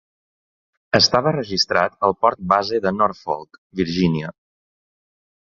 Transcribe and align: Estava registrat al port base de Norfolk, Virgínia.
Estava 0.99 1.33
registrat 1.35 1.99
al 2.07 2.15
port 2.21 2.41
base 2.55 2.81
de 2.87 2.95
Norfolk, 2.97 3.61
Virgínia. 3.83 4.35